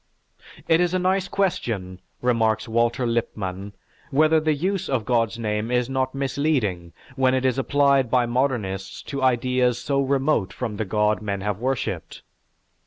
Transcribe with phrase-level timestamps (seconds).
[0.67, 3.73] "It is a nice question," remarks Walter Lippmann,
[4.09, 9.03] "whether the use of God's name is not misleading when it is applied by modernists
[9.03, 12.23] to ideas so remote from the God men have worshipped.